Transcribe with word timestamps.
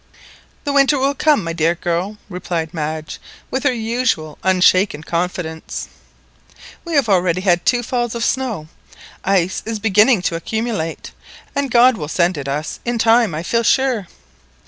"The 0.63 0.73
winter 0.73 0.97
will 0.97 1.13
come, 1.13 1.43
my 1.43 1.53
dear 1.53 1.75
girl," 1.75 2.17
replied 2.27 2.73
Madge 2.73 3.21
with 3.51 3.61
her 3.65 3.71
usual 3.71 4.39
unshaken 4.41 5.03
confidence. 5.03 5.89
"We 6.83 6.93
have 6.95 7.07
already 7.07 7.41
had 7.41 7.67
two 7.67 7.83
falls 7.83 8.15
of 8.15 8.25
snow. 8.25 8.67
Ice 9.23 9.61
is 9.63 9.77
[begininng] 9.77 9.81
beginning 9.83 10.21
to 10.23 10.35
accumulate, 10.35 11.11
and 11.55 11.69
God 11.69 11.97
will 11.97 12.07
send 12.07 12.35
it 12.35 12.47
us 12.47 12.79
in 12.83 12.97
time, 12.97 13.35
I 13.35 13.43
feel 13.43 13.61
sure." 13.61 14.07